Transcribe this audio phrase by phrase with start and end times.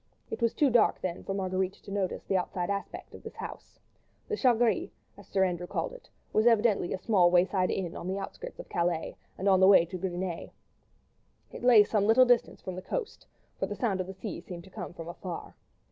[0.31, 3.77] It was too dark then for Marguerite to notice the outside aspect of this house.
[4.29, 7.95] The "Chat Gris," as Sir Andrew had called it, was evidently a small wayside inn
[7.95, 10.49] on the outskirts of Calais, and on the way to Gris Nez.
[11.51, 13.27] It lay some little distance from the coast,
[13.59, 15.53] for the sound of the sea seemed to come from afar.